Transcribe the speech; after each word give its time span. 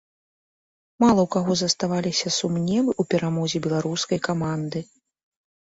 Мала 1.03 1.19
ў 1.23 1.29
каго 1.35 1.57
заставаліся 1.61 2.27
сумневы 2.39 2.91
ў 3.01 3.13
перамозе 3.13 3.57
беларускай 3.69 4.19
каманды. 4.33 4.79